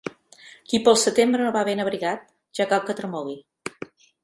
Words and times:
Qui 0.71 0.79
pel 0.87 0.97
setembre 1.01 1.45
no 1.47 1.51
va 1.57 1.63
ben 1.69 1.83
abrigat, 1.85 2.25
ja 2.61 2.69
cal 2.75 2.85
que 2.89 2.99
tremoli. 3.03 3.39